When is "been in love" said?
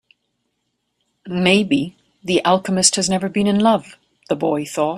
3.29-3.97